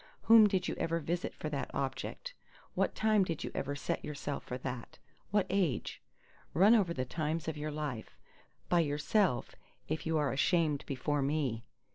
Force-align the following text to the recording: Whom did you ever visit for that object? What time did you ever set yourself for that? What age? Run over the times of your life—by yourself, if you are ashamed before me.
Whom 0.23 0.47
did 0.47 0.67
you 0.67 0.73
ever 0.79 0.99
visit 0.99 1.31
for 1.35 1.47
that 1.49 1.69
object? 1.75 2.33
What 2.73 2.95
time 2.95 3.23
did 3.23 3.43
you 3.43 3.51
ever 3.53 3.75
set 3.75 4.03
yourself 4.03 4.43
for 4.43 4.57
that? 4.57 4.97
What 5.29 5.45
age? 5.47 6.01
Run 6.55 6.73
over 6.73 6.91
the 6.91 7.05
times 7.05 7.47
of 7.47 7.55
your 7.55 7.69
life—by 7.69 8.79
yourself, 8.79 9.55
if 9.87 10.07
you 10.07 10.17
are 10.17 10.31
ashamed 10.33 10.83
before 10.87 11.21
me. 11.21 11.65